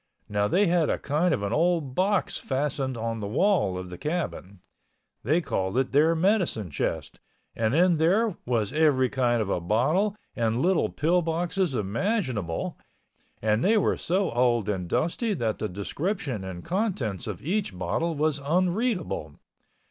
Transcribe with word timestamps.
Now, 0.27 0.47
they 0.47 0.65
had 0.65 0.89
a 0.89 0.97
kind 0.97 1.31
of 1.31 1.43
an 1.43 1.53
old 1.53 1.93
box 1.93 2.39
fastened 2.39 2.97
on 2.97 3.19
the 3.19 3.27
wall 3.27 3.77
of 3.77 3.89
the 3.89 3.99
cabin. 3.99 4.61
They 5.23 5.41
called 5.41 5.77
it 5.77 5.91
their 5.91 6.15
medicine 6.15 6.71
chest 6.71 7.19
and 7.55 7.75
in 7.75 7.97
there 7.97 8.35
was 8.43 8.73
every 8.73 9.09
kind 9.09 9.43
of 9.43 9.49
a 9.51 9.61
bottle 9.61 10.15
and 10.35 10.59
little 10.59 10.89
pill 10.89 11.21
boxes 11.21 11.75
imaginable 11.75 12.79
and 13.43 13.63
they 13.63 13.77
were 13.77 13.95
so 13.95 14.31
old 14.31 14.67
and 14.69 14.87
dusty 14.89 15.35
that 15.35 15.59
the 15.59 15.69
description 15.69 16.43
and 16.43 16.65
contents 16.65 17.27
of 17.27 17.43
each 17.45 17.77
bottle 17.77 18.15
was 18.15 18.39
unreadable. 18.39 19.35